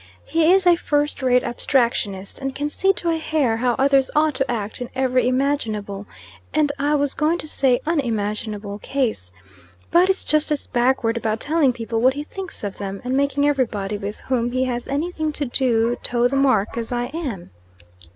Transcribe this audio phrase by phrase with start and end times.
[0.25, 4.33] He is a first rate abstractionist, and can see to a hair how others ought
[4.33, 6.07] to act in every imaginable,
[6.55, 9.31] and I was going to say unimaginable case;
[9.91, 13.47] but is just as backward about telling people what he thinks of them, and making
[13.47, 17.51] everybody with whom he has anything to do toe the mark, as I am.